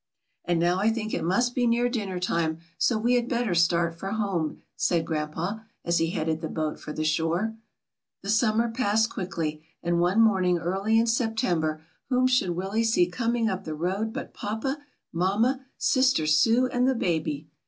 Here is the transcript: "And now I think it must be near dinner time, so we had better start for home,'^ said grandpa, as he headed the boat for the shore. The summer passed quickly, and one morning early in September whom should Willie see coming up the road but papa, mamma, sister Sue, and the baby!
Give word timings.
"And 0.45 0.59
now 0.59 0.79
I 0.79 0.89
think 0.89 1.13
it 1.13 1.23
must 1.23 1.53
be 1.53 1.67
near 1.67 1.87
dinner 1.87 2.19
time, 2.19 2.57
so 2.79 2.97
we 2.97 3.13
had 3.13 3.29
better 3.29 3.53
start 3.53 3.93
for 3.93 4.09
home,'^ 4.09 4.57
said 4.75 5.05
grandpa, 5.05 5.59
as 5.85 5.99
he 5.99 6.09
headed 6.09 6.41
the 6.41 6.49
boat 6.49 6.79
for 6.79 6.91
the 6.91 7.03
shore. 7.03 7.55
The 8.23 8.31
summer 8.31 8.71
passed 8.71 9.11
quickly, 9.13 9.63
and 9.83 9.99
one 9.99 10.19
morning 10.19 10.57
early 10.57 10.97
in 10.97 11.05
September 11.05 11.83
whom 12.09 12.25
should 12.25 12.49
Willie 12.55 12.83
see 12.83 13.05
coming 13.05 13.47
up 13.47 13.63
the 13.63 13.75
road 13.75 14.11
but 14.11 14.33
papa, 14.33 14.79
mamma, 15.13 15.67
sister 15.77 16.25
Sue, 16.25 16.65
and 16.65 16.87
the 16.87 16.95
baby! 16.95 17.47